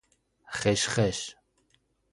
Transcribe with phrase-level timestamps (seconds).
[0.55, 1.19] خش خش